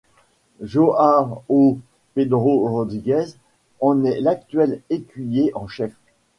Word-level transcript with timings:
João 0.61 1.43
Pedro 2.15 2.67
Rodrigues 2.67 3.37
en 3.81 4.03
est 4.03 4.19
l'actuel 4.19 4.81
écuyer 4.89 5.51
en 5.55 5.67
chef. 5.67 5.93